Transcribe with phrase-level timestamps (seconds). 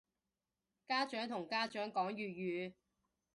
[0.87, 2.75] 家長同家長講粵語